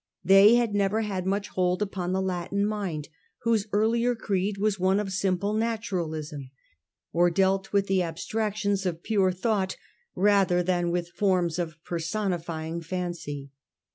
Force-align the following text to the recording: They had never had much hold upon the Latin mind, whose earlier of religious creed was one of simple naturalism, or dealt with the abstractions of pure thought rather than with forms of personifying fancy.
They 0.23 0.55
had 0.55 0.73
never 0.73 1.01
had 1.01 1.27
much 1.27 1.49
hold 1.49 1.79
upon 1.83 2.11
the 2.11 2.23
Latin 2.23 2.65
mind, 2.65 3.09
whose 3.43 3.67
earlier 3.71 4.09
of 4.09 4.15
religious 4.17 4.25
creed 4.25 4.57
was 4.57 4.79
one 4.79 4.99
of 4.99 5.11
simple 5.11 5.53
naturalism, 5.53 6.49
or 7.13 7.29
dealt 7.29 7.71
with 7.71 7.85
the 7.85 8.01
abstractions 8.01 8.87
of 8.87 9.03
pure 9.03 9.31
thought 9.31 9.77
rather 10.15 10.63
than 10.63 10.89
with 10.89 11.09
forms 11.09 11.59
of 11.59 11.75
personifying 11.83 12.81
fancy. 12.81 13.51